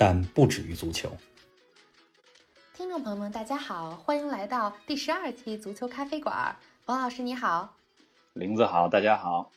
[0.00, 1.10] 但不止于足球。
[2.72, 6.56] 听众朋友们，大家好，欢迎来到第十二期足球咖啡馆。
[6.86, 7.76] 王老师你好，
[8.32, 9.52] 林子好，大家好。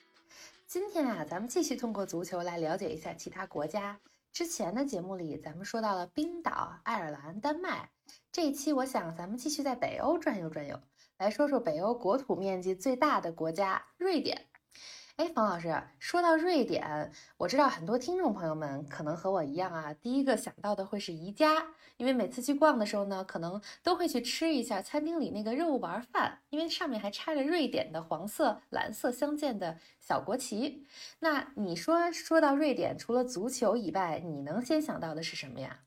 [0.68, 3.98] 今天啊，咱们继续通过足球来了解一下其他国家。
[4.34, 7.90] 之前的节目里，咱们说到了冰岛、爱尔兰、丹麦。
[8.30, 10.78] 这一期，我想咱们继续在北欧转悠转悠，
[11.20, 14.46] 来说说北欧国土面积最大的国家——瑞典。
[15.18, 30.84] 哎，冯老师，说到瑞典，我知道很多听众朋友们可能和我一样啊，第一个想到的会是宜家，因为每次去逛的时候呢，可能都会去吃一下餐厅里那个肉丸饭，因为上面还插着瑞典的黄色、蓝色相间的小国旗。
[31.20, 35.82] 那你说说到瑞典，除了足球以外，你能先想到的是什么呀？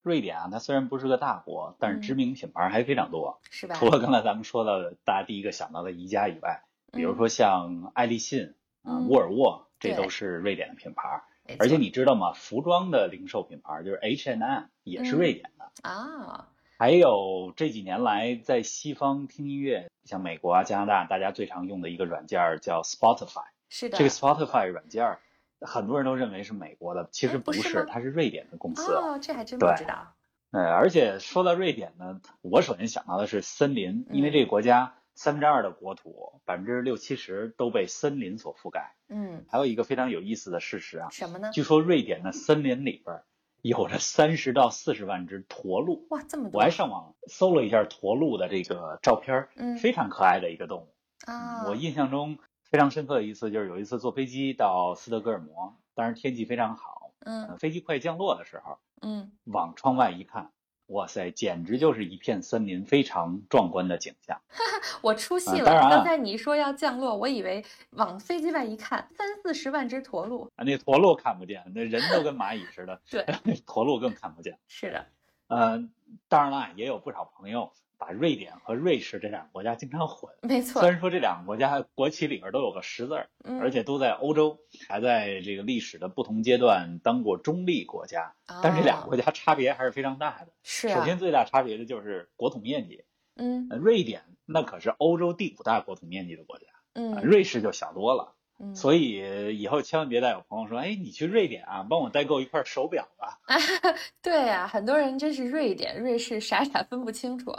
[0.00, 3.74] 瑞典啊，它虽然不是个大国，但是知名品牌还非常多，是吧？
[3.74, 8.54] 除了刚才咱们说到的大家第一个想到的宜家以外，比如说像爱立信。
[8.82, 11.22] 啊，沃尔沃这都是瑞典的品牌，
[11.58, 12.32] 而且你知道吗？
[12.32, 16.48] 服装的零售品牌就是 H&M 也是瑞典的啊。
[16.78, 23.44] 还有这几年来在西方听音乐，像美国啊、加拿大，大家最常用的一个软件叫 Spotify。
[23.68, 23.98] 是的。
[23.98, 25.18] 这个 Spotify 软件，
[25.60, 28.92] 很多人都认为是美国的，其实不是，它是瑞典的公司。
[28.92, 30.12] 哦，这还真不知道。
[30.50, 34.94] 呃，而且说到瑞典呢，我首先想到的是森林，因为这个国家。
[35.14, 38.94] 三分之二的国土，百分之六七十都被森林所覆盖。
[39.08, 41.50] 嗯，还有一个非常有意思的事实啊，什么呢？
[41.52, 43.22] 据说瑞典的森林里边
[43.60, 46.06] 有着三十到四十万只驼鹿。
[46.10, 46.58] 哇，这么多！
[46.58, 50.94] 我还上网搜了一下驼鹿的这个照片，嗯，非常可爱的一个动物
[51.26, 51.66] 啊。
[51.66, 52.38] 我印象中
[52.70, 60.50] 非常深刻的一次就是有一次坐飞机到斯德哥尔摩，当时天气非常好，嗯，飞机快降落的时候，嗯，往窗外一看。
[60.88, 64.40] 哇塞，简直就是一片森林，非常壮观的景象。
[65.00, 65.64] 我出戏了。
[65.90, 70.50] 刚才你说要降落，我以为往飞机外一看，三四十万只驼鹿。
[70.56, 73.00] 啊，那驼鹿看不见，那人都跟蚂蚁似的。
[73.08, 73.24] 对，
[73.66, 74.58] 驼鹿更看不见。
[74.68, 75.06] 是的。
[75.48, 75.92] 嗯，
[76.28, 77.72] 当然了，也有不少朋友。
[78.04, 80.82] 把瑞典和瑞士这两个国家经常混，没错。
[80.82, 83.30] 虽然说这两个国家国旗里边都有个十字儿，
[83.60, 84.58] 而且都在欧洲，
[84.88, 90.48] 还在这个历史的不同阶段当过中立国家，但这两个国家差别还是非常大的。
[90.64, 93.04] 是首先最大差别的就是国土面积。
[93.36, 96.64] 嗯，瑞典那可是欧洲第五大国土面积的国家，
[96.94, 98.34] 嗯，瑞士就小多了。
[98.74, 103.40] 所以以后千万别再有朋友说，哎，你去瑞典啊，帮我代购一块手表吧。
[104.22, 107.52] 对呀，很多人真是瑞典、瑞士傻傻分不清楚。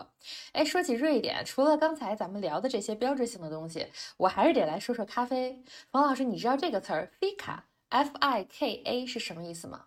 [0.53, 3.86] 哎，说起瑞典，除了刚才咱们聊的这些标志性的东西，
[4.18, 5.62] 我还是得来说说咖啡。
[5.92, 9.86] 王老师，你知道这个词儿 “fika”（F-I-K-A） 是什么意思吗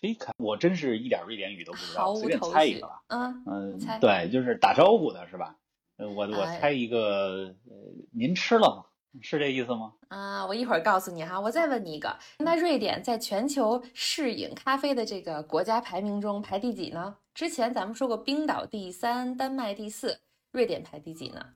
[0.00, 3.02] ？fika，我真是一点瑞典语都不知道，随便猜一个吧。
[3.06, 5.56] 嗯嗯，对，就是打招呼的是吧？
[5.98, 7.74] 呃，我我猜一个，呃，
[8.12, 8.84] 您吃了吗？
[9.22, 9.92] 是这意思吗？
[10.08, 11.40] 啊，我一会儿告诉你哈。
[11.40, 17.16] 我再问你一个，那瑞典在全球适饮咖啡的这个国家排名中排第几呢？
[17.34, 20.20] 之前咱们说过，冰岛第三，丹麦第四，
[20.52, 21.54] 瑞典排第几呢？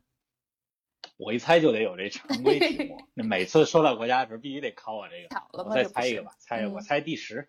[1.16, 5.42] 我一猜就得有这常规题目， 那每次说到国家的时候，必须得考我这个。
[5.53, 7.48] 我再猜一个吧，猜我猜第十。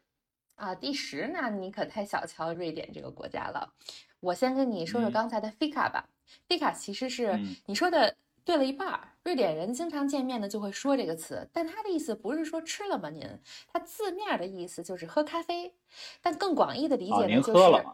[0.55, 3.73] 啊，第十，那你可太小瞧瑞典这个国家了。
[4.19, 6.07] 我先跟你说说刚才的 fika 吧
[6.47, 8.15] ，fika 其实是你说的。
[8.43, 13.09] 对了一半儿，瑞典人经常见面呢就会说这个词，但他的意思不是说吃了吗？
[13.09, 13.23] 您，
[13.71, 15.75] 他字面的意思就是喝咖啡，
[16.21, 17.85] 但更广义的理解呢就是，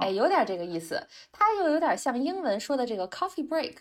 [0.00, 1.06] 哎，有点这个意思。
[1.30, 3.76] 它又有点像英文说的这个 coffee break，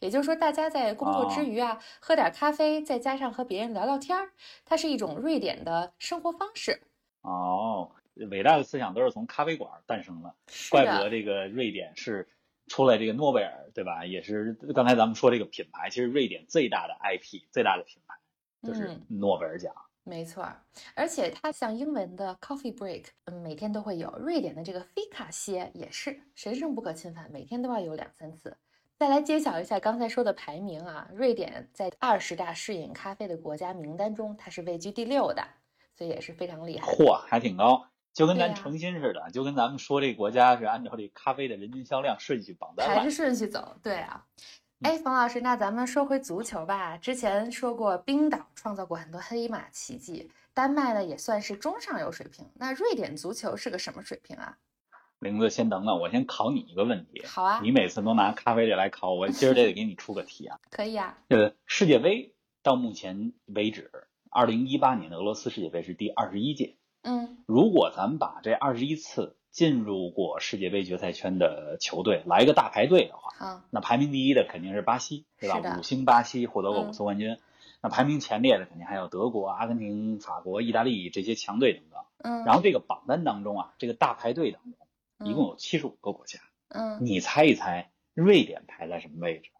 [0.00, 4.30] 也就是说大家在工作之余啊，喝点咖啡，再加上和别人聊聊天儿，
[4.64, 6.80] 它是一种瑞典的生活方式。
[7.20, 7.90] 哦，
[8.30, 10.34] 伟大的思想都是从咖啡馆诞生的，
[10.70, 12.26] 怪不得这个瑞典是。
[12.66, 14.04] 出来这个诺贝尔，对吧？
[14.04, 18.14] 也是刚才咱们说这个品牌，其实瑞典最大的 IP、最大的品牌
[18.62, 19.72] 就是诺贝尔奖。
[20.08, 20.48] 没错，
[20.94, 24.08] 而且它像英文的 coffee break，嗯，每天都会有。
[24.18, 28.56] 瑞典的这个 fika 歇也是神圣不可侵犯，每天都要有两三次。
[28.96, 35.44] 再来揭晓一下刚才说的排名啊，瑞典在二十大适饮咖啡的国家名单中，它是位居第六的，
[35.96, 36.86] 所以也是非常厉害。
[36.86, 37.84] 嚯，还挺高。
[38.16, 43.76] 就跟咱诚心似的，就跟咱们说这国家是按照这咖啡的人均销量顺序榜单还是顺序走？
[43.82, 44.24] 对啊。
[44.80, 46.96] 哎，冯老师，那咱们说回足球吧。
[46.96, 52.46] 之前说过冰岛创造过很多黑马奇迹，丹麦呢也算是中上游水平。
[52.54, 54.56] 那瑞典足球是个什么水平啊？
[55.18, 57.22] 玲子，先等等，我先考你一个问题。
[57.26, 60.58] 好啊，你每次都拿咖啡这来考我，今儿得给你出个题啊。
[60.72, 61.18] 可以啊。
[61.28, 63.90] 呃，世界杯到目前为止，
[64.30, 66.76] 二零一八年的俄罗斯世界杯是第二十一届。
[67.06, 75.76] 嗯如果咱们把这二十一次进入过世界杯决赛圈的球队来一个大排队的话，好，那排名第一的肯定是巴西，对是吧？
[75.78, 77.38] 五星巴西获得过嗯五次冠军。
[77.80, 82.00] 那排名前列的肯定还有德国、阿根廷、法国、意大利这些强队等等。
[82.18, 89.50] 嗯，然后这个榜单当中啊，这个大排队当中一共有七十五个国家，嗯，你猜一猜瑞典排在什么位置？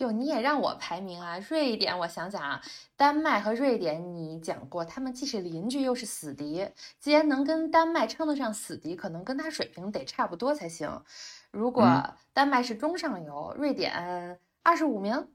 [0.00, 1.38] 哟，你也让我排名啊？
[1.38, 2.62] 瑞典，我想想啊，
[2.96, 6.66] 丹麦和瑞典你讲过，他们既是邻居又是死敌。
[6.98, 11.02] 既然能跟丹麦称得上死敌，可能跟他水平得差不多才行。
[11.50, 15.28] 如果嗯丹麦是中上游，瑞典二十五名，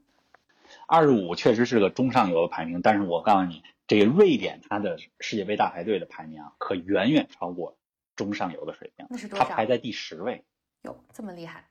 [0.88, 7.76] 二十五确实是个中上游的排名，但是我告诉你，这个瑞典它的世界杯大排队的排名啊，可远远超过
[8.16, 9.44] 中上游的水平，那是多少？
[9.44, 10.44] 它排在第十位。
[10.82, 11.68] 哟，这么厉害。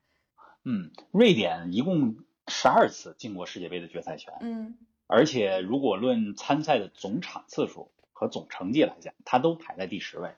[0.63, 2.15] 嗯，瑞典一共
[2.47, 4.77] 十二次进过世界杯的决赛圈，嗯
[5.07, 10.31] 而且如果论参赛的总场次数和总成绩来讲，他都排在第十位。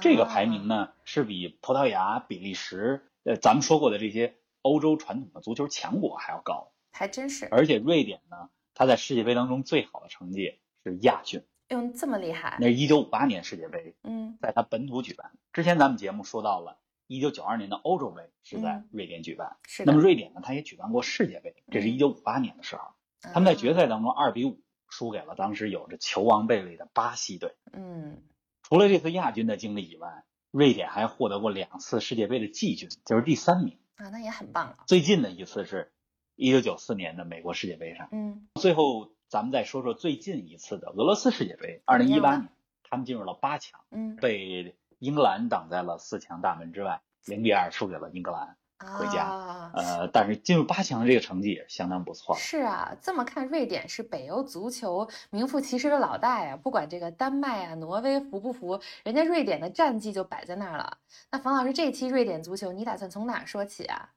[0.00, 0.90] 这个排名呢？
[1.04, 6.72] 是比葡萄牙、比利时，呃，咱们说过的这些欧洲传统的足球强国还要高。
[6.92, 7.46] 还真是。
[7.50, 12.56] 而且瑞典呢，它在世界杯当中最好的成绩是亚军，哟，这么厉害。
[12.60, 15.32] 那是一九五八年世界杯，嗯在它本土举办。
[15.52, 16.78] 之前咱们节目说到了，
[17.14, 19.56] 一九九二年的欧洲杯是在嗯瑞典举办。
[19.64, 19.92] 是的。
[19.92, 22.82] 那么瑞典呢，他也举办过世界杯，这是嗯一九五八年的时候，
[23.20, 27.54] 他们在决赛当中二比五输给了当时有着球王贝利的巴西队。
[27.72, 28.22] 嗯
[28.62, 33.78] 除了这次亚军的经历以外，瑞典还获得过两次世界杯的季军，就是第三名。
[33.96, 34.78] 啊，那也很棒了。
[34.86, 35.92] 最近的一次是
[36.36, 38.08] 一九九四年的美国世界杯上。
[38.12, 42.48] 嗯最后，咱们再说说最近一次的俄罗斯世界杯，二零一八年，
[42.82, 48.56] 他们进入了八强，嗯，被英格兰挡在了四强大门之外，零比二输给了英格兰。
[48.78, 52.36] 回家啊呃，但是进入八强的这个成绩也是相当不错。
[52.36, 56.56] 是啊，这么看，瑞典是北欧足球名副其实的老大呀。
[56.56, 60.98] 不管这个丹麦啊、挪威服不服，人家瑞典的战绩就摆在那儿了。
[61.32, 64.10] 那冯老师，这期瑞典足球你打算从哪儿说起啊？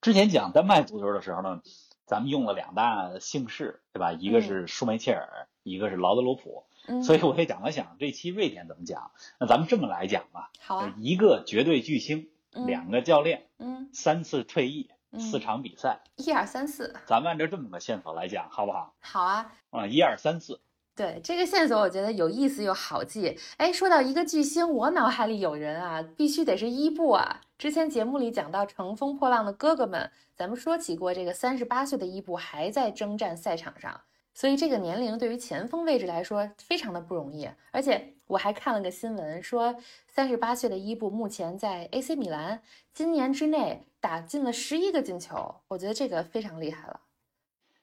[0.00, 1.62] 之前讲丹麦足球的时候呢，
[2.06, 4.12] 咱们用了两大姓氏，对吧？
[4.12, 6.64] 一个嗯是舒梅切尔，一个是劳德罗普。
[6.88, 9.10] 嗯，所以我也讲了想，这期瑞典怎么讲？
[9.38, 18.94] 那咱们这么来讲吧，好啊，一个绝对巨星，嗯两个教练，嗯，三次退役，嗯四场比赛，一二三四，咱们按照这么个线索来讲，好不好？
[19.00, 19.52] 好啊。
[19.70, 20.60] 啊，一二三四，
[20.96, 23.38] 对这个线索，我觉得有意思又好记。
[23.58, 27.42] 哎，说到一个巨星，我脑海里有人啊，必须得是伊布啊。
[27.58, 34.00] 之前节目里讲到乘风破浪的哥哥们，咱们说起过这个三十八岁的伊布还在征战赛场上，
[34.38, 37.50] 所以这个年龄对于前锋位置来说非常的不容易。
[37.72, 39.74] 而且我还看了个新闻，说
[40.06, 42.62] 三十八岁的伊布目前在 AC 米兰，
[42.94, 47.00] 今年之内打进了十一个进球，我觉得这个非常厉害了。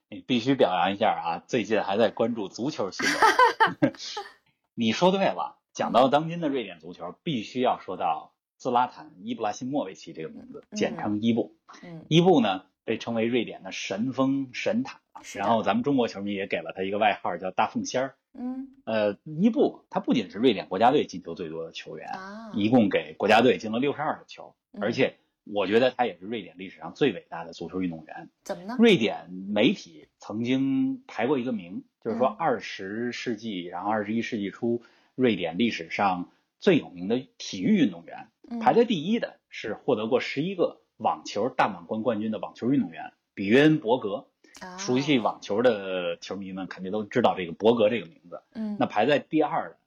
[0.07, 1.43] 你必须表扬一下啊！
[1.45, 3.93] 最近还在关注足球新闻。
[4.75, 11.57] 你说对了，讲到当今的瑞典足球，必须要说到兹拉坦·伊布拉辛莫维奇这个名字，简称伊布。
[11.83, 15.01] 嗯，伊布呢被称为瑞典的神锋神塔，
[15.33, 18.15] 然后咱们中国球迷也给了他一个外号叫大凤仙儿。
[18.37, 25.15] 嗯呃，伊布他不仅是瑞典国家队进球最多的球员，啊，一共给国家队进了六十二个球，嗯而且
[25.45, 28.29] 我觉得他也是瑞典历史上最伟大的足球运动员。
[28.43, 28.75] 怎么呢？
[28.77, 34.83] 瑞典媒体曾经排过一个名，就是说嗯二十世纪，然后二十一世纪初，
[35.15, 44.27] 瑞典历史上最有名的体育运动员，嗯排在第一的是获得过十一个网球大满贯冠军的网球运动员比约恩·伯格。
[44.61, 48.41] 啊熟悉网球的球迷们肯定都知道这个伯格这个名字。
[48.53, 49.77] 嗯，那排在第二的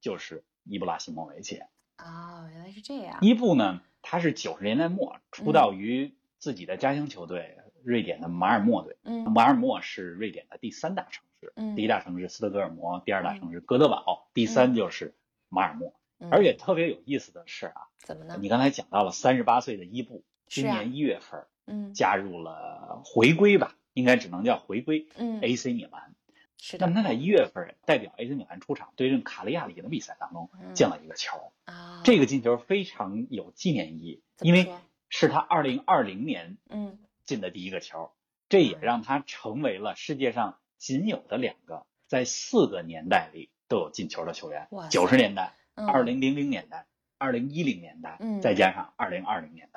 [0.00, 1.60] 就是伊布拉西莫维奇。
[1.98, 3.18] 哦，原来是这样。
[3.20, 8.96] 伊布呢，他是九十年代末出道于自己的家乡球队瑞典的马尔默队。
[9.04, 15.14] 嗯马尔默是瑞典的第三大城市，嗯第一大城市斯德哥尔摩，第二大城市哥德堡，第三就是
[15.48, 15.94] 马尔默。
[16.18, 18.38] 嗯而且特别有意思的是啊，怎么呢？
[18.40, 21.92] 你刚才讲到了三十八岁的伊布，今年一月份嗯。
[21.94, 26.14] 加入了回归吧，应该只能叫回归嗯，AC 米兰。
[26.58, 30.74] 是的那么他在一月份代表 AC 米兰出场对阵卡利亚里的比赛当中嗯。
[30.74, 34.72] 进了一个球，啊，这个进球非常有纪念意义，因为
[35.08, 36.98] 是他二零二零年嗯。
[37.24, 38.12] 进的第一个球，
[38.48, 46.86] 这也让他成为了世界上仅有的两个在四个年代里都有进球的球员九十年代、嗯，二零零零年代、
[47.18, 49.75] 二零一零年代嗯，再加上二零二零年代，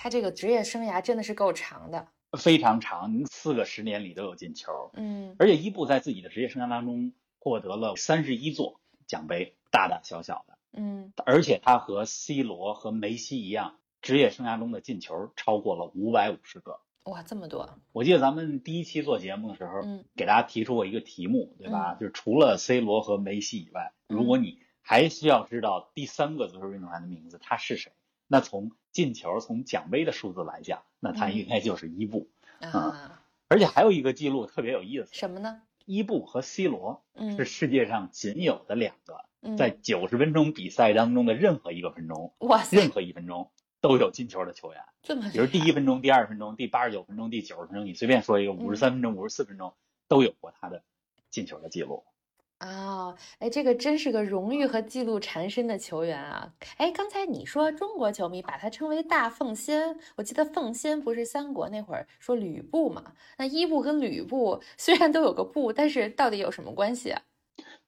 [0.00, 2.06] 他这个职业生涯真的是够长的。
[2.38, 4.92] 非常长，四个十年里都有进球。
[4.94, 10.56] 嗯而且伊布在自己的职业生涯当中获得了三十一座奖杯，大大小小的。
[10.72, 16.78] 嗯而且他和 C 罗和梅西一样，职业生涯中的进球超过了五百五十个。
[17.04, 21.94] 哇，这么多，我记得咱们第一期做节目的时候，嗯给大家提出过一个题目，对吧？
[21.98, 27.90] 就是除了 C 罗和梅西以外，嗯如果你还需要知道第三个足球运动员的名字，他是谁？
[28.28, 32.28] 那从进球、从奖杯的数字来讲，那他嗯应该就是伊布。
[32.60, 35.62] 啊，而且还有一个记录特别有意思，什么呢？
[35.86, 44.82] 伊布和 C 罗嗯是世界上仅有的两个嗯在九十分钟比赛当中的任何一个分钟，哇塞，任何一分钟都有进球的球员。
[45.02, 49.72] 这么比如第一分钟、第二分钟、第八十九分钟、第九十分钟，你随便说一个，五十三分钟、五十四分钟
[50.08, 50.82] 都有过他的
[51.30, 52.04] 进球的记录。
[52.58, 56.52] 啊，哎，这个真是个荣誉和记录缠身的球员啊！
[56.76, 63.12] 哎，刚才你说中国球迷把他称为大奉先，我记得奉先不是三国那会儿说吕布嘛？
[63.36, 67.22] 那伊布跟吕布虽然都有个布，但是到底有什么关系啊？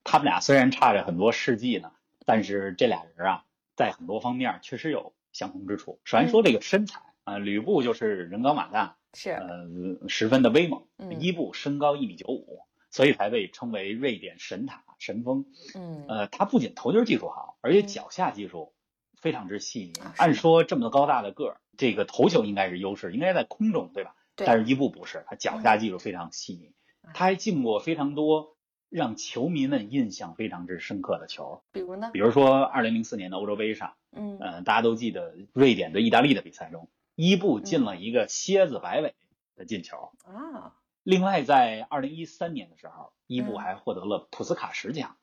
[0.03, 1.91] 他们俩虽然差着很多世纪呢，
[2.25, 3.43] 但是这俩人啊，
[3.75, 5.99] 在很多方面确实有相同之处。
[6.05, 10.87] 首先说这个身材啊、吕布就是人高马大，是，呃，十分的威猛。
[10.97, 12.61] 嗯伊布身高一米九五，
[12.91, 15.45] 所以才被称为瑞典神塔神锋。
[15.73, 18.73] 嗯呃，他不仅头球技术好，而且嗯脚下技术
[19.19, 19.93] 非常之细腻。
[20.17, 24.15] 按说这么高大的个儿，这个头球应该是优势，应该在空中，对吧？
[24.35, 28.55] 对但是伊布不是，他脚下技术非常细腻，嗯他还进过非常多
[28.89, 31.63] 让球迷们印象非常之深刻的球。
[31.71, 32.19] 比如呢比？
[32.19, 39.15] 如说，二零零四年的欧洲杯上，嗯呃，大家都记得瑞典对意大利的比赛中，伊布进了一个蝎子摆尾
[39.55, 40.11] 的进球。
[40.25, 45.17] 啊，另外，在二零一三年的时候，伊布嗯还获得了普斯卡什奖。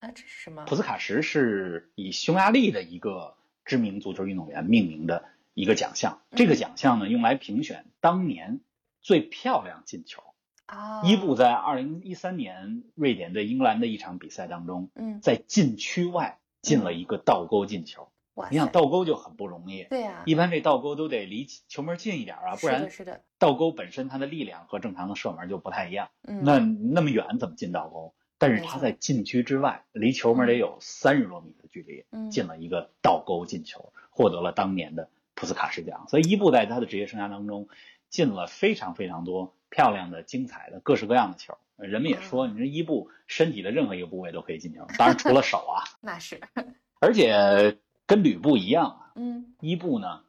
[0.00, 0.76] 啊，这是什么普？
[0.76, 6.20] 斯卡什是以匈牙利的一个知名足球运动员命名的一个奖项。
[6.32, 8.60] 这个嗯奖项呢，用来评选当年
[9.00, 10.22] 最漂亮进球。
[10.66, 18.10] 啊，伊布在二零一三年瑞典对英格兰的一场比赛当中，嗯，在禁区外进了一个倒钩进球。
[18.34, 26.10] 哇你想，倒钩就很不容易，对呀，一般这倒钩都得离球门近一点啊，不，然是的，倒钩本身它的力量和正常的射门就不太一样。
[26.22, 28.14] 嗯，那那么远怎么进倒钩？
[28.36, 36.06] 但是他在禁区之外，离球门得有三十多米的距离，嗯进了一个倒钩进球，获得了当年的普斯卡什奖。
[36.08, 37.68] 所以伊布在他的职业生涯当中
[38.10, 41.56] 进了非常非常多漂亮的、精彩的、各式各样的球。
[41.76, 45.84] 人们也说，你说伊布身体的任何一个部位都可以进球，当然除了手啊。
[46.02, 46.40] 那是，
[47.00, 50.22] 而且跟吕布一样啊，嗯伊布呢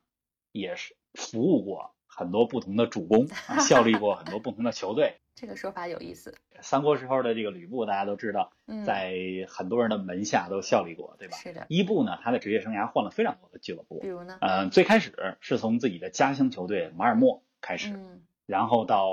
[0.52, 5.20] 也是服务过很多不同的主公，啊效力过很多不同的球队。
[5.36, 9.14] 这个说法有意思，三国时候的这个吕布，大家都知道，嗯，在
[9.50, 11.36] 很多人的门下都效力过，对吧？
[11.36, 14.08] 是的，伊布呢，他的职业生涯换了非常多的俱乐部比。
[14.08, 14.38] 如呢？
[14.40, 19.10] 嗯、最开始是从自己的家乡球队马尔默开始，嗯然后到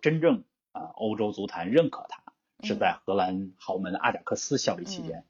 [0.00, 2.22] 真正啊、呃欧洲足坛认可他，
[2.62, 5.24] 是嗯在荷兰豪门阿贾克斯效力期间。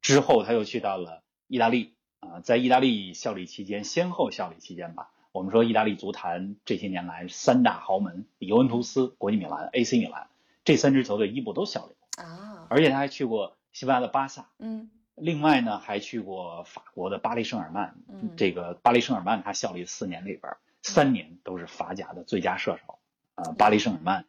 [0.00, 1.95] 之后他又去到了意大利
[2.26, 5.10] 啊、在意大利效力期间，先后效力期间吧。
[5.32, 10.28] 我们说意大利足坛这些年来三大豪门尤文图斯、国际米兰、AC 米兰
[10.64, 17.96] 这三支球队伊布都效力过，啊，而且他还去过西班牙的巴萨，嗯另外呢还去过法国的巴黎圣日耳曼。
[18.08, 22.98] 嗯，这个巴黎圣日耳曼他效力四年里边，三年都是法甲的最佳射手。
[23.34, 24.24] 啊、巴黎圣日耳曼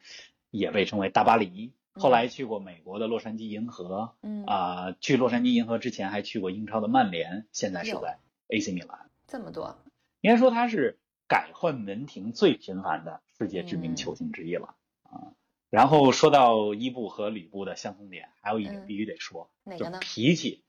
[0.51, 1.71] 也被称为大巴黎。
[1.99, 4.43] 后来去过美国的洛杉矶银河，嗯。
[4.45, 9.09] 啊、去洛杉矶银河之前还去过英超的曼联，现在是在 AC 米兰。
[9.27, 9.77] 这么多，
[10.21, 15.33] 应该说他是改换门庭最频繁的世界知名嗯球星之一了啊。
[15.69, 18.87] 然后说到伊布和吕布的相同点，还有一点嗯。
[18.87, 19.99] 必须得说，就是哪个呢？
[20.01, 20.63] 脾气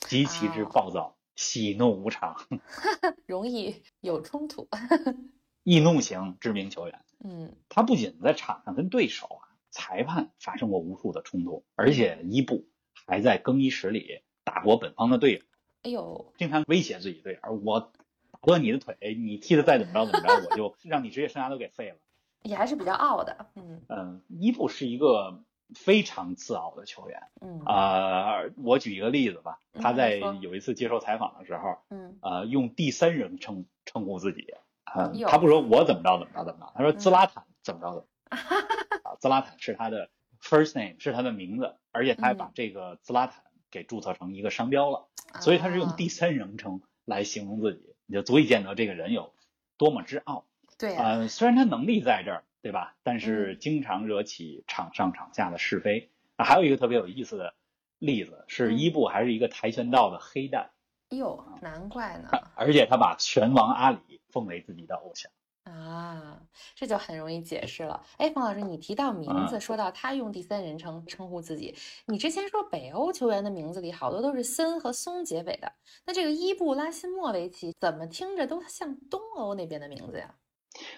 [0.00, 0.70] 极其之哦。
[0.72, 2.36] 暴躁，喜怒无常，
[3.26, 4.68] 容易有冲突，
[5.62, 7.00] 易怒型知名球员。
[7.22, 7.54] 嗯。
[7.68, 12.68] 他不仅在场上跟对手啊、裁判发生过无数的冲突，而且伊布
[13.06, 15.40] 还在更衣室里打过本方的队友，
[15.82, 21.96] 哎呦，经常威胁自己队友：“我打断你的腿，你踢的再怎么着怎么着，我就 让你职业生涯都给废了。
[22.42, 25.42] 也还是比较傲的，嗯”嗯，伊布是一个
[25.74, 34.54] 非常自傲的球员嗯啊、我举一个例子吧，嗯他在有一次接受采访的时候，嗯呃，用第三人称称呼自己。
[34.84, 38.76] 啊、哟他不说我怎么着怎么着怎么着，他说嗯兹拉坦怎么着怎么着。
[39.20, 40.08] 啊，兹拉坦是他的
[40.42, 45.08] first name，是他的名字，而且他还把嗯这个兹拉坦给注册成一个商标了，
[45.40, 49.34] 所以他是用啊第三人称来形容自己，你就足以见得这个人有
[49.76, 50.46] 多么之傲。
[50.78, 52.96] 对呀，呃，虽然他能力在这儿，对吧？
[53.02, 56.10] 但是嗯经常惹起场上场下的是非。
[56.36, 57.54] 啊，还有一个特别有意思的
[57.98, 60.70] 例子是，嗯伊布还是一个跆拳道的黑带，
[61.10, 65.30] 哟，难怪呢， 而且他把拳王阿里奉为自己的偶像。
[65.70, 66.40] 啊，
[66.74, 68.04] 这就很容易解释了。
[68.18, 71.74] 哎，冯老师，你提到名字，嗯说到他用第三人称称呼自己，
[72.06, 75.72] 你之前说北欧球员的名字里好多都是森和松结尾的，
[76.04, 80.34] 那这个伊布拉辛莫维奇怎么听着都像东欧那边的名字呀？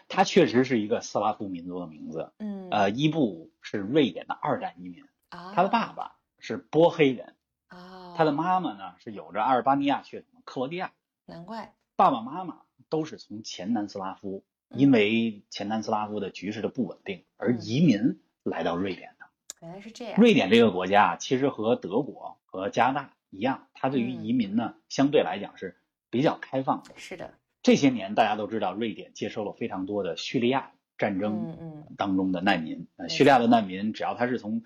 [0.07, 2.33] 他确实是一个斯拉夫民族的名字。
[2.39, 7.35] 嗯，呃，伊布是瑞典的二战移民，啊，他的爸爸是波黑人，
[7.69, 10.93] 啊，他的妈妈呢是有着阿尔巴尼亚血统的克罗地亚。
[11.25, 19.27] 难怪，爸爸妈妈都是从前南斯拉夫，嗯因为前南斯拉夫的局势的不稳定而嗯移民来到瑞典的。
[19.61, 20.21] 原来是这样。
[20.21, 25.77] 瑞典这个国家啊其实和德国和加拿大一样，它对于嗯移民呢相对来讲是
[26.11, 26.93] 比较开放的。
[26.97, 32.87] 是的，这些年大家都知道，瑞典接收了非常多的叙利亚战争当中的难民。
[32.97, 34.63] 呃，叙利亚的难民只要他是从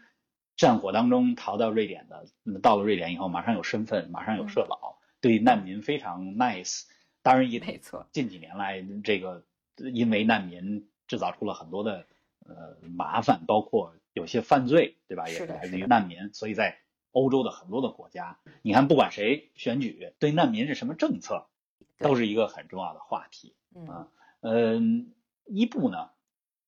[0.57, 6.85] 战火当中逃到瑞典的，那到了瑞典以后马上有身份，马上有社保，对难民非常 nice。
[7.23, 9.45] 当然也没错，近几年来，这个
[9.77, 12.07] 因为难民制造出了很多的
[12.45, 15.29] 呃麻烦，包括有些犯罪，对吧？
[15.29, 16.79] 也是的来自于难民，所以在
[17.13, 21.47] 欧洲的很多的国家，你看不管谁选举，对难民是什么政策，
[21.99, 23.55] 都是一个很重要的话题。
[23.75, 24.09] 嗯啊
[24.41, 25.15] 嗯，
[25.47, 26.11] 伊布呢，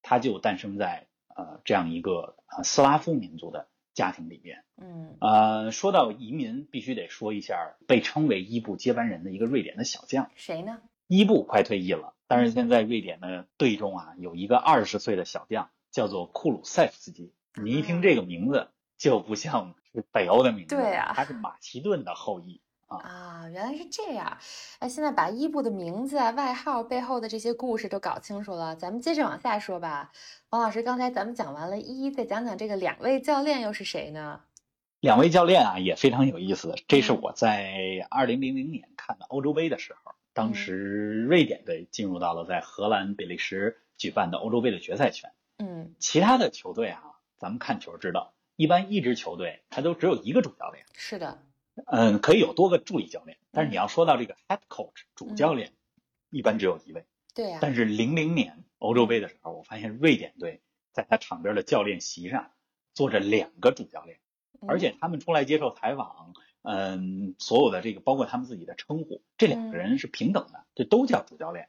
[0.02, 4.64] 他就诞生在呃这样一个呃斯拉夫民族的家庭里面。
[4.76, 10.30] 嗯呃，说到移民，必须得说一下被称为伊布接班人的一个瑞典的小将。
[10.34, 10.80] 谁呢？
[11.06, 17.32] 伊布快退役了，但是现在瑞典的队中啊有一个二十岁的小将，叫做库鲁塞夫斯基。
[17.60, 22.60] 你一听这个名字，就不像是北欧的名字，对啊他是马其顿的后裔。
[22.86, 24.38] 啊，原来是这样。
[24.78, 30.10] 哎，现在把伊布的名字啊、外号背后的这些故事都搞清楚了，咱们接着往下说吧。
[30.50, 34.40] 王老师，刚才咱们讲完了一，再讲讲这个两位教练又是谁呢？
[35.00, 45.32] 两位教练啊也非常有意思，这是嗯我在二零零零年看的欧洲杯的时候，当时瑞典队进入到了在荷兰、比利时举办的欧洲杯的决赛圈。
[45.56, 47.02] 嗯，其他的球队啊，
[47.38, 51.42] 咱们看球知道，一般一支球队它都只有一个主教练，是的，
[51.86, 55.72] 嗯，可以有多个助理教练，但是嗯你要说到这个 head coach 主教练，
[56.30, 57.04] 一般只有一位。
[57.34, 60.60] 对呀、但是零零年欧洲杯的时候，我发现瑞典队
[60.92, 62.52] 在他场边的教练席上
[62.94, 64.20] 坐着两个主教练。
[64.66, 71.68] 而且他们出来接受采访，嗯，所有的这个包括他们自己的称呼，这两个人是平等的，这都叫主教练。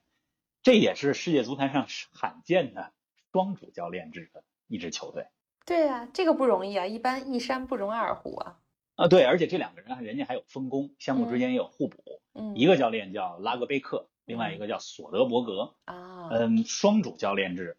[0.62, 2.92] 这也是世界足坛上罕见的
[3.32, 5.28] 双主教练制的一支球队
[5.66, 8.60] 对呀、这个不容易啊，一般一山不容二虎啊。
[8.96, 9.08] 啊。
[9.08, 12.22] 对，而且这两个人啊，人家还有分工，相互之间也有互补。
[12.34, 15.76] 嗯，一个教练叫拉格贝克，另外一个叫索德伯格。
[15.86, 17.78] 啊，嗯，双主教练制，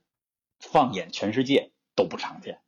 [0.60, 2.60] 放眼全世界都不常见。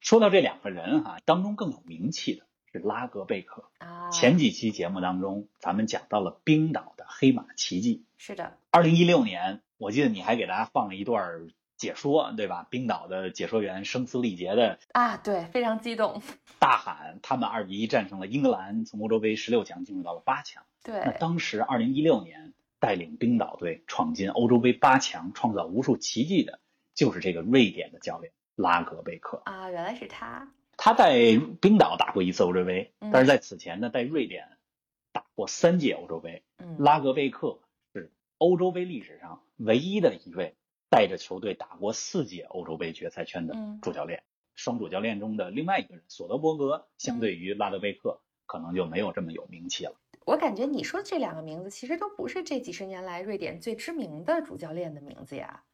[0.00, 3.64] 说到这两个人哈、当中更有名气的是拉格贝克。
[3.78, 8.04] 啊，前几期节目当中，咱们讲到了冰岛的黑马奇迹。
[8.16, 12.66] 是的，二零一六年，我记得你还给大家放了一段解说，对吧？
[12.70, 16.22] 冰岛的解说员声嘶力竭的啊，对，非常激动，
[16.58, 20.64] 大喊，他们二比一战胜了英格兰，从欧洲杯十六强进入到了八强。
[20.84, 26.60] 对那，当时二零一六年带领冰岛队闯进欧洲杯八强，创造无数奇迹的，
[26.94, 29.42] 就是这个瑞典的教练拉格贝克。
[29.44, 34.48] 啊，原来是他，他在冰岛打过一次欧洲杯，嗯但是在此前呢，在瑞典
[35.12, 36.42] 打过三届欧洲杯。
[36.58, 37.60] 嗯，拉格贝克
[37.94, 40.54] 是欧洲杯历史上唯一的一位
[40.90, 44.22] 带着球队打过四届欧洲杯决赛圈的嗯主教练。
[44.54, 49.94] 双主教练中的另外一个人索德伯格，相对于拉德贝克，可能就没有这么有名气了。
[50.26, 55.64] 我感觉你说的这两个名字其实都不是这几十年来瑞典最知名的主教练的名字呀。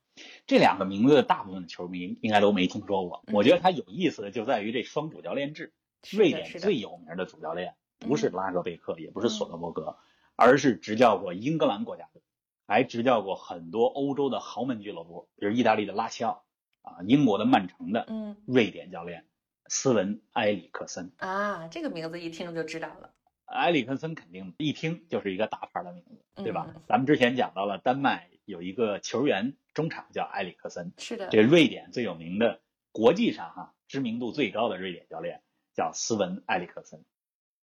[0.46, 3.22] 这两个名字，大部分的球迷应该都没听说过。
[3.26, 5.72] 嗯我觉得它有意思的就在于这双主教练制。
[6.12, 9.96] 瑞典最有名的主教练不是嗯拉格贝克，也不是索德伯格，
[10.36, 12.22] 而是执教过英格兰国家队，
[12.68, 16.44] 还执教过很多欧洲的豪门俱乐部，比如意大利的拉齐奥
[16.82, 19.26] 啊，英国的曼城的嗯瑞典教练
[19.66, 21.10] 斯文埃里克森。
[21.16, 23.10] 啊，这个名字一听就知道了。
[23.46, 26.68] 埃里克森肯定一听就是一个大牌的名字，对吧？
[26.72, 32.60] 嗯咱们之前讲到了丹麦有一个球员中场叫埃里克森，是的，这瑞典最有名的，
[32.90, 35.40] 国际上哈、知名度最高的瑞典教练
[35.72, 37.04] 叫斯文埃里克森。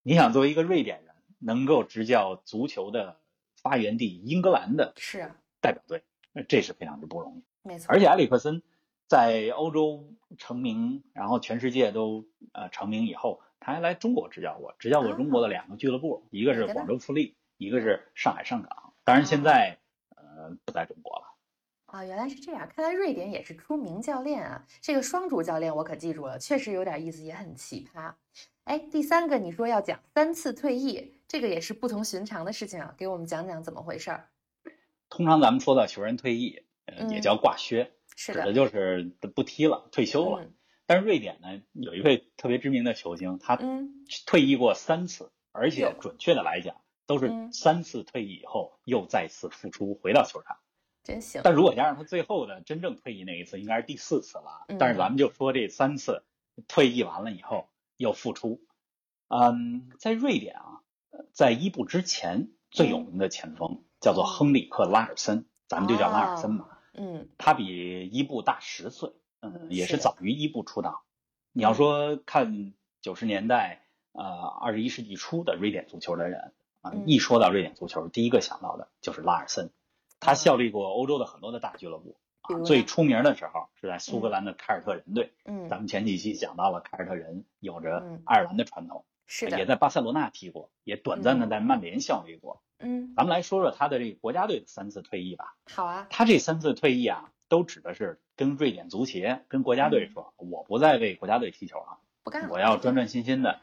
[0.01, 3.19] 你想作为一个瑞典人，能够执教足球的
[3.61, 7.43] 发源地英格兰的是啊，代表队，那这是非常之不容易。
[7.67, 7.87] 没错。
[7.89, 8.63] 而且埃里克森
[9.09, 18.93] 在欧洲成名，然后全世界都呃成名以后，他还来中国执教过，执教过中国的两个俱乐部，一个是广州富力，一个是上海上港。
[19.03, 19.79] 当然现在
[20.15, 21.24] 呃不在中国了。
[21.95, 24.67] 啊，原来是这样，看来瑞典也是出名教练啊。
[24.81, 28.13] 这个双主教练我可记住了，确实有点意思，也很奇葩。
[28.65, 34.27] 哎，第三个你说要讲三次退役，这个也是不同寻常的事情啊，给我们讲讲怎么回事儿。
[35.07, 39.03] 通常咱们说到球员退役，呃，也叫挂靴，是的，指的就是
[39.33, 40.43] 不踢了，退休了。
[40.43, 40.53] 嗯
[40.87, 46.75] 但是瑞典呢，有一位特别知名的球星，他嗯退役过三次，而且准确的来讲，
[47.07, 50.57] 都是嗯三次退役以后又再次复出回到球场。
[51.05, 51.39] 真行。
[51.43, 54.65] 但如果加上他最后的真正退役那一次，应该是第四次了。
[54.67, 56.23] 嗯但是咱们就说这三次
[56.67, 58.59] 退役完了以后又复出，
[59.29, 66.67] 嗯，在瑞典啊，呃在伊布之前最有名的前锋叫做亨里克拉尔森，咱们就叫拉尔森嘛。
[66.93, 71.03] 嗯他比伊布大十岁，嗯，也是早于伊布出道。
[71.51, 74.23] 你要说看九十年代，呃，
[74.61, 79.69] 二十一世纪初的瑞典足球的人啊，嗯一说到瑞典足球，第一个想到的就是拉尔森。
[80.25, 85.33] 他效力过欧洲的很多的大俱乐部，啊，最出名的时候是在苏格兰的凯尔特人队。
[85.45, 92.61] 嗯，咱们前几期讲到了凯尔特人有着嗯爱尔兰的传统，是的，也在巴塞罗那踢过，也短暂的嗯在曼联效力过。
[92.79, 95.55] 嗯，咱们来说说他的这个国家队的三次退役吧。
[95.65, 103.59] 好啊，他这三次退役啊，都指的是跟瑞典足协、跟国家队说，我不再为国家队踢球了，不干了，我要专专心心的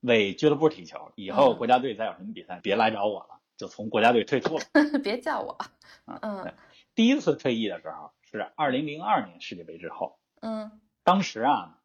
[0.00, 1.12] 为俱乐部踢球。
[1.14, 4.64] 以后嗯国家队再有什么比赛，别来找我了，就从国家队退出了。
[5.02, 5.56] 别叫我。
[6.04, 6.54] 啊嗯
[6.94, 11.80] 第一次退役的时候是二零零二年世界杯之后，嗯当时啊，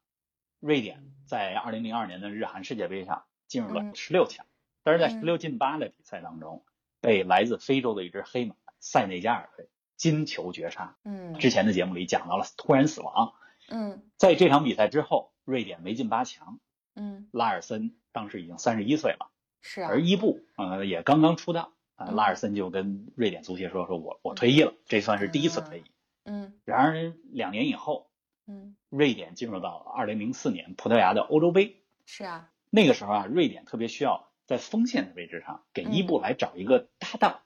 [0.59, 4.45] 瑞典在二零零二年的日韩世界杯上进入了嗯十六强，
[4.83, 6.63] 但是在嗯十六进八的比赛当中，
[7.01, 10.95] 被来自非洲的一只黑马塞内加尔队金球绝杀。
[11.03, 13.33] 嗯之前的节目里讲到了突然死亡，
[13.69, 16.59] 嗯在这场比赛之后，瑞典没进八强，
[16.93, 22.15] 嗯，拉尔森当时已经三十一岁了，是啊而，伊布呃也刚刚出道，啊、嗯。
[22.15, 25.83] 拉尔森就跟瑞典足协说，说我我退役了，这算是第一次退役。
[26.23, 26.53] 嗯。
[26.65, 28.09] 然而两年以后，
[28.47, 37.41] 嗯，瑞典进入到二零零四年葡萄牙的欧洲杯，是啊，那个时候啊，瑞典特别需要在锋线的位置上给伊布来找一个搭档，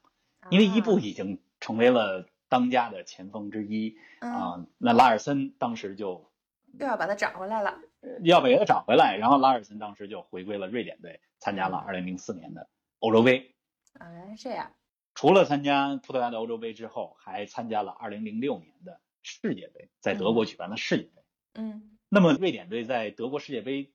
[0.49, 4.31] 因为伊布啊已经成为了当家的前锋之一嗯。
[4.31, 6.29] 啊、那拉尔森当时就
[6.79, 7.79] 又要把他找回来了。
[8.01, 12.67] 呃要把他找回来，然后拉尔森当时就回归了瑞典队，参加了二零零四年的
[12.99, 13.55] 欧洲杯。
[13.93, 14.73] 啊，原来是这样。
[15.15, 21.23] 除了参加葡萄牙的欧洲杯之后，还参加了二零零六年的世界杯，在德国举办的世界杯。
[21.55, 23.91] 嗯那么瑞典队在德国世界杯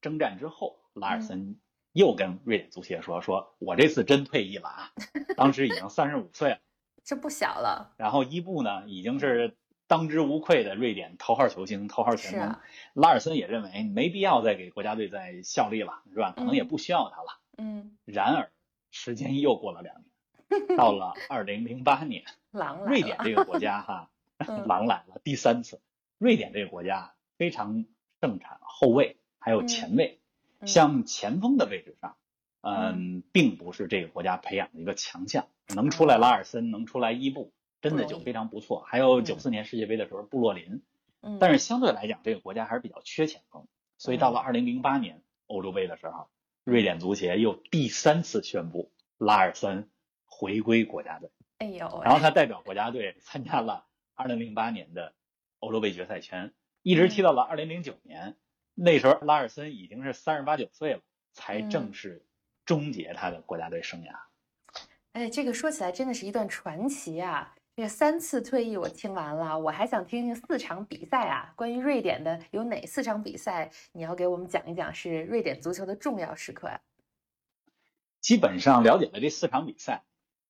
[0.00, 1.60] 征战之后，拉尔森
[1.92, 4.92] 又跟瑞典足协说：“说我这次真退役了啊，
[5.36, 6.58] 当时已经三十五岁了。
[7.04, 7.94] 这不小了。
[7.98, 12.40] 然后伊布呢，已经是当之无愧的瑞典头号球星、头号前锋。
[12.40, 12.62] 啊，
[12.94, 16.32] 拉尔森也认为没必要再给国家队再效力了，是吧？
[16.36, 17.38] 可能也嗯不需要他了。
[17.56, 18.50] 嗯，然而，
[18.90, 19.96] 时间又过了两
[20.48, 22.84] 年，到了二零零八年， 狼。
[22.84, 25.80] 瑞典这个国家哈， 嗯狼来了，第三次。
[26.18, 27.84] 瑞典这个国家非常
[28.20, 30.20] 盛产后卫，还有前卫，
[30.60, 32.16] 嗯像前锋的位置上，
[32.62, 37.52] 嗯，并不是这个国家培养的一个强项，能出来拉尔森，能出来伊布，
[37.84, 38.80] 真的就非常不错。
[38.86, 40.82] 还有嗯九四年世界杯的时候，布洛林，
[41.20, 43.66] 嗯，但是相对来讲，这个国家还是比较缺前锋，
[43.98, 46.28] 所以到了嗯二零零八年欧洲杯的时候，
[46.64, 49.90] 瑞典足协又第三次宣布拉尔森
[50.24, 55.12] 回归国家队，哎呦，然后他代表国家队参加了二零零八年的
[55.60, 58.36] 欧洲杯决赛圈，一直踢嗯到了二零零九年，
[58.74, 61.00] 那时候拉尔森已经是三十八九岁了，
[61.34, 62.24] 才嗯正式
[62.64, 64.14] 终结他的国家队生涯。
[65.12, 67.54] 哎，这个说起来真的是一段传奇啊！
[67.76, 71.52] 这三次退役我听完了，我还想听听四场比赛啊。
[71.56, 76.80] 关于瑞典的有哪四场比赛，你要给我们讲一讲，是瑞典足球的重要时刻呀、
[78.20, 80.04] 基本上了解了这四场比赛，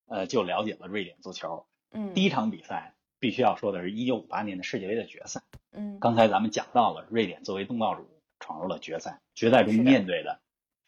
[0.05, 1.65] 呃，就了解了瑞典足球。
[1.89, 5.41] 嗯，第一场比赛必须要说的是1958年的世界杯的决赛。
[5.71, 8.07] 嗯刚才咱们讲到了，瑞典作为东道主
[8.39, 10.41] 闯入了决赛，决赛中面对的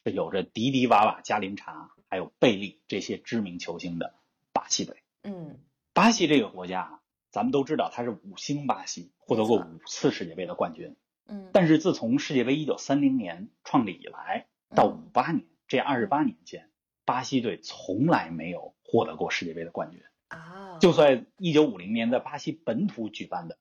[0.06, 4.14] 是有着迪迪瓦瓦、加林查还有贝利这些知名球星的
[4.54, 5.02] 巴西队。
[5.24, 5.58] 嗯
[5.98, 7.00] 巴西这个国家啊，
[7.32, 10.96] 咱们都知道它是五星巴西，获得过五次世界杯的冠军。
[11.26, 16.70] 嗯，但是自从世界杯一九三零年创立以来，到五八年这二十八年间，
[17.04, 20.04] 巴西队从来没有获得过世界杯的冠军。
[20.28, 23.58] 啊，就算一九五零年在巴西本土举办的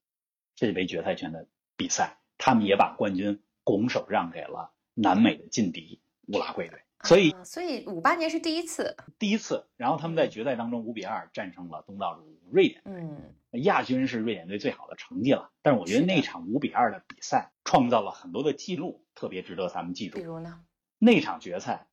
[0.57, 6.81] 世界杯决赛圈的比赛，他们也把冠军拱手让给了南美的劲敌乌拉圭队。
[7.05, 12.83] 所以啊所以五八年是第一次，第一次，然后他们在决赛当中五比二战胜了东道主瑞典。
[12.85, 20.19] 嗯亚军是瑞典队最好的成绩了，但是我觉得那场五比二的比赛创造了很多的记录，特别值得咱们记住。
[20.19, 20.61] 比如呢，
[20.99, 21.87] 那场决赛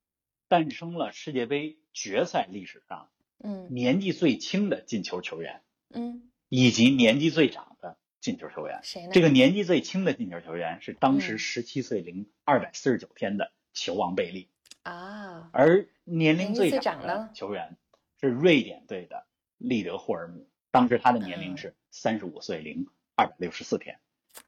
[0.49, 3.07] 诞生了世界杯决赛历史上
[3.41, 8.81] 嗯年纪最轻的进球球员，嗯，以及年纪最长的进球球员。
[8.83, 9.11] 谁呢？
[9.13, 14.49] 这个年纪最轻的进球球员是当时嗯十七岁零二百四十九天的球王贝利，
[14.83, 17.77] 啊，而年龄最长的球员
[18.19, 19.25] 是瑞典队的
[19.57, 20.47] 利德霍尔姆。
[20.71, 23.99] 当时他的年嗯龄是三十五岁零二百六十四天。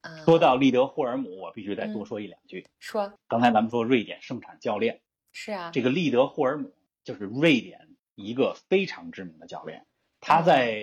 [0.01, 2.67] 啊，说到利德霍尔姆，我必须再多嗯说一两句。
[2.79, 9.85] 说刚才咱们说瑞典盛产教练，是啊，这个利德霍尔姆就是瑞典一个非常知名的教练。
[10.19, 10.73] 他在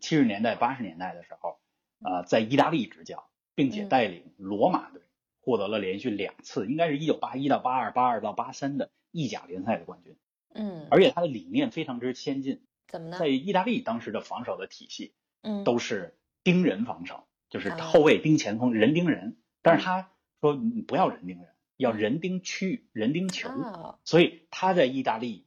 [0.00, 1.58] 七十年代、八十年代的时候，
[2.04, 5.00] 呃，在意大利执教，并且嗯带领罗马队
[5.50, 10.14] 获得了连续两次，应该是一九八一到八二、八二到八三的意甲联赛的冠军。
[10.54, 13.26] 嗯，而且他的理念非常之先进，怎么呢在？
[13.26, 19.38] 意大利当时的防守的体系嗯，都是盯人防守，就是啊后卫盯前锋，人盯人。
[19.60, 20.08] 但是他
[20.40, 23.48] 说不要人盯人，要人盯区域，人盯球。
[23.48, 25.46] 哦，所以他在意大利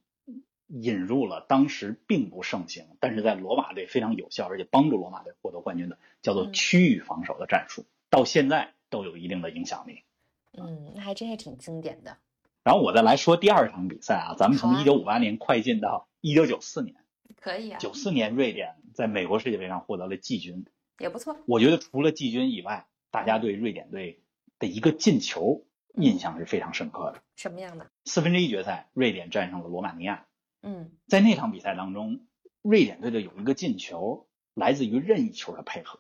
[0.67, 10.03] 引入了当时并不盛行，但是在罗马队非常有效，而且帮助罗马队获得冠军的叫做嗯区域防守的战术，到现在都有一定的影响力。
[10.51, 12.15] 嗯，那还真是挺经典的。
[12.63, 16.95] 然后我再来说第二场比赛啊，咱们从一九五八年快进到一九九四年，
[17.35, 20.63] 可以啊，九四年瑞典在美国世界杯上获得了季军。
[20.99, 21.35] 也不错。
[21.47, 24.21] 我觉得除了季军以外，大家对瑞典队
[24.59, 27.23] 的一个进球印象是非常深刻的。
[27.35, 27.89] 什么样的？
[28.05, 30.27] 四分之一决赛，瑞典战胜了罗马尼亚。
[30.61, 32.27] 嗯在那场比赛当中，
[32.61, 35.99] 瑞典队的有一个进球来自于任意球的配合。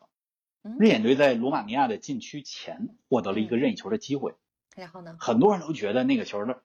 [0.63, 4.33] 嗯，瑞典队在罗马尼亚的禁区前获得了一个任意球的机会，
[4.75, 5.15] 然后呢？
[5.19, 6.55] 很多人都觉得那个球呢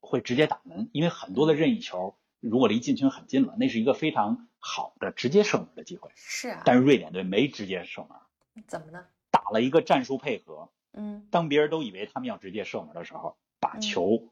[0.00, 6.10] 会直接打门，因为很多的任意球如果离禁区很近了，那是一个非常好的直接射门的机会。
[6.14, 9.04] 是啊，但是瑞典队没直接射门，怎么呢？
[9.30, 10.70] 打了一个战术配合。
[10.94, 14.30] 嗯当别人都以为他们要直接射门的时候，把嗯球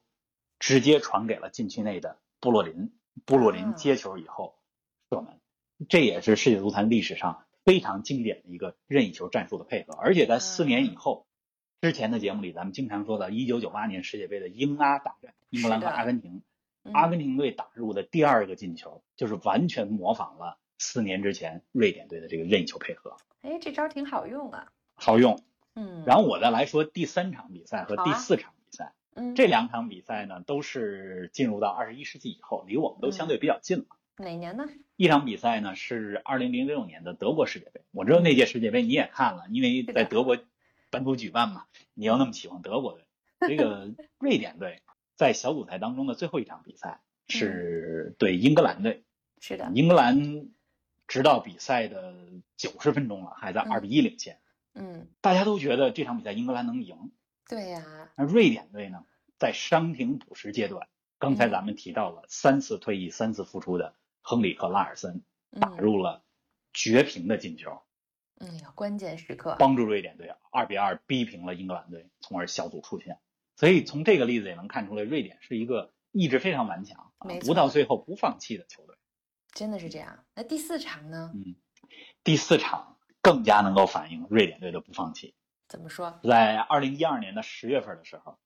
[0.58, 2.92] 直接传给了禁区内的布洛林。
[3.24, 4.58] 布洛啊林接球以后
[5.10, 5.40] 射门，
[5.88, 9.92] 这也是世界足坛历史上非常经典的一个任意球战术的配合。
[9.94, 11.26] 而且在四年以啊后，
[11.82, 16.42] 之前的节目里咱们经常说到一九九八年世界杯的英阿大战，英格兰和阿根廷，
[16.84, 24.72] 嗯阿根廷队打入的第二个进球就是完全模仿了四年之前瑞典队的这个任意球配合，哎，这招挺好用啊。
[24.94, 25.42] 好用。
[25.74, 28.94] 嗯，然后我再来说第三场比赛和第四场比赛。
[29.14, 33.86] 嗯，这两场比赛呢，都是进入到二十一世纪以后，离我们都相对比较近了。
[34.18, 34.66] 哪年呢？
[34.96, 40.38] 一场比赛呢是二零零六年的德国世界杯，我知道那届世界杯你也看了，因为在德国
[40.90, 43.04] 本土举办嘛，你要那么喜欢德国队，
[43.48, 44.82] 这个 瑞典队
[45.16, 49.04] 在小组赛当中的最后一场比赛是对英格兰队，
[49.40, 49.70] 是的。
[49.74, 50.48] 英格兰
[51.06, 52.14] 直到比赛的
[52.56, 53.70] 九十分钟了，还在嗯。
[53.70, 54.38] 二比一领先，
[54.74, 57.10] 嗯，大家都觉得这场比赛英格兰能赢，
[57.48, 57.84] 对呀。
[58.16, 59.04] 那瑞典队呢，
[59.38, 63.94] 在伤停补时阶段，刚才咱们提到了三次退役、三次复出的
[64.28, 65.22] 亨里克·拉尔森
[65.60, 66.24] 打嗯入了
[66.72, 67.80] 绝平的进球，
[68.38, 69.54] 哎呀，关键时刻。
[69.56, 73.20] 帮助瑞典队二比二逼平了英格兰队，从而小组出线。
[73.54, 78.96] 所以从这个例子也能看出来，瑞典是一个意志非常顽强、不到最后不放弃的球队。
[79.52, 80.24] 真的是这样。
[80.34, 81.30] 那第四场呢？
[81.32, 81.54] 嗯，
[82.24, 85.36] 第四场更加能够反映瑞典队的不放弃。
[85.68, 86.18] 怎么说？
[86.24, 88.40] 在二零一二年的十月份的时候，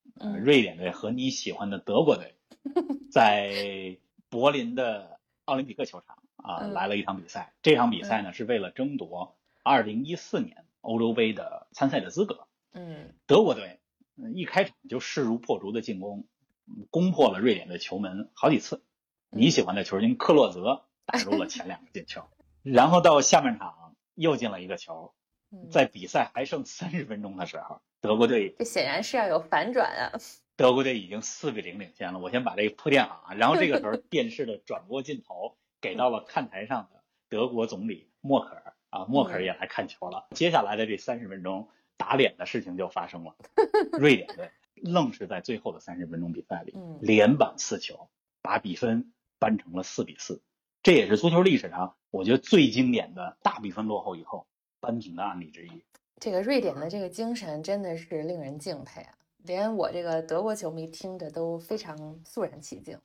[0.44, 2.36] 瑞典队和你喜欢的德国队
[3.10, 7.52] 在柏林的奥林匹克球场啊、嗯来了一场比赛。
[7.62, 12.46] 这场比赛呢是为了争夺二零一四年欧洲杯的参赛的资格。
[12.72, 13.80] 嗯德国队
[14.16, 16.26] 嗯一开场就势如破竹的进攻，
[16.66, 18.82] 嗯攻破了瑞典的球门好几次。
[19.30, 22.28] 嗯你喜欢的球星克洛泽打入了前两个进球，
[22.62, 25.14] 然后到下半场又进了一个球。
[25.52, 30.12] 嗯，在比赛还剩三十分钟的时候，德国队这显然是要有反转啊。
[30.60, 32.18] 德国队已经四比零领先了。
[32.18, 40.26] 我先把这个铺垫好啊，然后这个时候电视的转播镜头给到了看台上的德国总理默克尔啊，默克尔也来看球了。
[40.32, 43.36] 接下来的这三十分钟，打脸的事情就发生了，
[43.98, 48.10] 瑞典队愣是在最后的三十分钟比赛里嗯连扳四球，
[48.42, 50.42] 把比分扳成了四比四。
[50.82, 54.46] 这也是足球历史上我觉得最经典的大比分落后以后
[54.78, 55.82] 扳平的案例之一。
[56.20, 59.14] 这个瑞典的这个精神真的是令人敬佩啊！
[59.44, 62.98] 连我这个德国球迷听着都非常肃然起敬。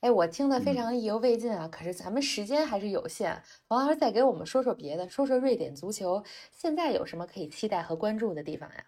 [0.00, 1.68] 哎，我听得非嗯常意犹未尽啊！
[1.68, 8.86] 可是咱们时间还是有限，王老师再给我们说说别的，说说瑞典足球现在有什么可以期待和关注的地方呀？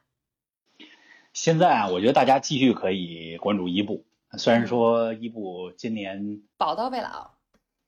[1.35, 4.05] 现在啊，我觉得大家继续可以关注伊布。
[4.39, 7.33] 虽然说伊布今年宝刀未老，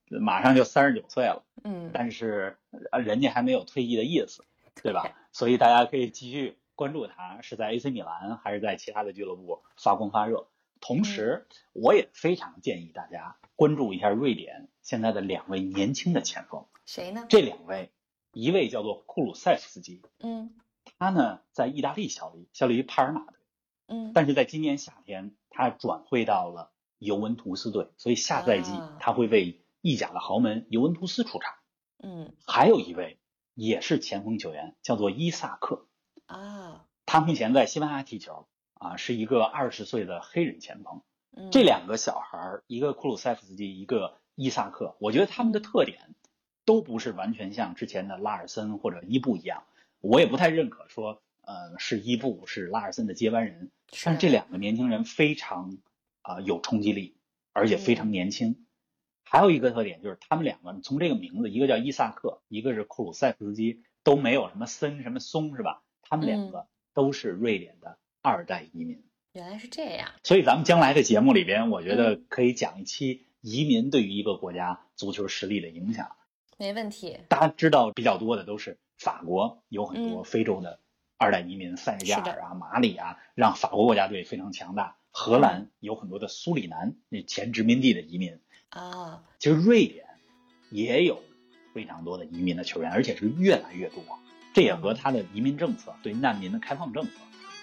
[0.07, 2.57] 马上就三十九岁了，嗯，但是
[2.91, 4.43] 呃人家还没有退役的意思，
[4.83, 5.11] 对吧？
[5.31, 10.47] 所以大家可以继续关注他是在 AC 米兰还是在其他的俱乐部发光发热。
[10.81, 16.65] 同时，我也非常建议大家关注一下瑞典现在的两位年轻的前锋。
[16.85, 17.25] 谁呢？
[17.29, 17.91] 这两位，
[18.33, 20.53] 一位叫做库鲁塞夫斯基，嗯
[20.99, 23.39] 他呢在意大利效力，效力于帕尔马队。
[23.87, 31.55] 嗯，但是在今年夏天，他转会到了尤文图斯队，所以下赛季啊他会为意甲的豪门尤文图斯出场。
[32.03, 33.17] 嗯还有一位
[33.55, 35.87] 也是前锋球员，叫做伊萨克。
[36.25, 41.01] 啊，他目前在西班牙踢球啊，是一个二十岁的黑人前锋。
[41.37, 46.15] 嗯这两个小孩儿，一个库鲁塞夫斯基，一个伊萨克，我觉得他们的特点
[46.63, 49.63] 都不是完全像之前的拉尔森或者伊布一样。
[49.99, 53.69] 我也不太认可说，呃，是伊布是拉尔森的接班人，
[54.03, 55.77] 但是这两个年轻人非常
[56.21, 57.17] 啊、有冲击力，
[57.51, 58.65] 而且非常年轻。
[59.25, 65.81] 还有一个特点就是他们两个从这个名字，一个叫伊萨克，一个是库鲁塞夫斯基，都没有什么森什么松是吧？
[66.07, 69.03] 他们两个都是瑞典的二代移民。
[69.33, 70.11] 原来是这样。
[70.23, 76.15] 所以咱们将来的节目里边，我觉嗯得可以讲一期移民对于一个国家足球实力的影响。
[76.57, 77.19] 没问题。
[77.27, 80.79] 大家知道比较多的都是法国有很多嗯非洲的
[81.17, 84.95] 二代移民，塞内加是的尔啊、马里啊，让法国国家队非常强大。
[85.11, 88.39] 荷嗯兰有很多的苏里南那前殖民地的移民，
[88.69, 90.05] 啊，其实瑞典
[90.71, 91.21] 也有
[91.73, 94.03] 非常多的移民的球员，而且是越来越多。
[94.55, 97.11] 这也和他的移民政策对难民的开放政策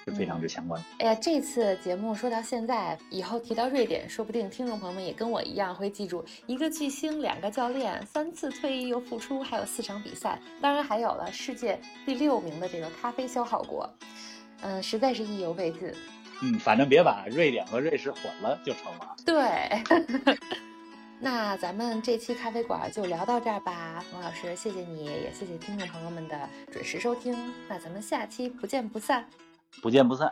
[0.04, 0.86] 是非常之相关的。
[0.98, 13.88] 哎呀，这次节目说到现在，以后提到瑞典，说不定听众朋友们也跟我一样会记住一个巨星、两个教练、三次退役又复出，还有四场比赛，当然还有了世界第六名的这个咖啡消耗国，
[14.60, 15.90] 嗯、实在是意犹未尽。
[16.42, 19.16] 嗯，反正别把瑞典和瑞士混了就成了。
[19.24, 20.36] 对，
[21.24, 26.36] 那咱们这期咖啡馆就聊到这儿吧，冯老师，谢谢你，也谢谢听众朋友们的
[26.68, 27.32] 准时收听，
[27.68, 29.24] 那咱们下期不见不散。
[29.80, 30.28] 不见不散。